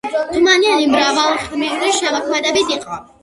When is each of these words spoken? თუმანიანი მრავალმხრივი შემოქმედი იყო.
თუმანიანი 0.29 0.87
მრავალმხრივი 0.93 1.93
შემოქმედი 1.99 2.65
იყო. 2.79 2.99